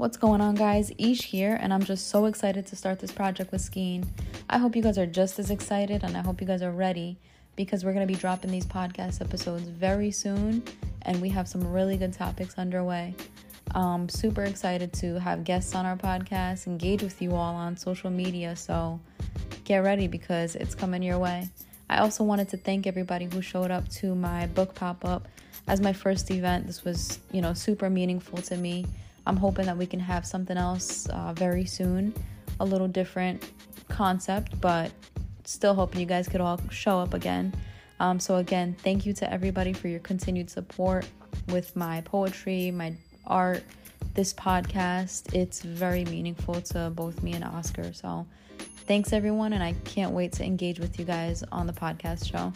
[0.00, 0.90] What's going on, guys?
[0.92, 4.10] Eesh here, and I'm just so excited to start this project with skiing.
[4.48, 7.18] I hope you guys are just as excited, and I hope you guys are ready
[7.54, 10.62] because we're going to be dropping these podcast episodes very soon,
[11.02, 13.14] and we have some really good topics underway.
[13.74, 18.08] Um, super excited to have guests on our podcast, engage with you all on social
[18.08, 18.98] media, so
[19.64, 21.46] get ready because it's coming your way.
[21.90, 25.28] I also wanted to thank everybody who showed up to my book pop up
[25.68, 26.66] as my first event.
[26.66, 28.86] This was, you know, super meaningful to me.
[29.26, 32.14] I'm hoping that we can have something else uh, very soon,
[32.58, 33.50] a little different
[33.88, 34.90] concept, but
[35.44, 37.52] still hoping you guys could all show up again.
[37.98, 41.06] Um, so, again, thank you to everybody for your continued support
[41.48, 42.94] with my poetry, my
[43.26, 43.62] art,
[44.14, 45.34] this podcast.
[45.34, 47.92] It's very meaningful to both me and Oscar.
[47.92, 48.26] So,
[48.86, 52.52] thanks everyone, and I can't wait to engage with you guys on the podcast show.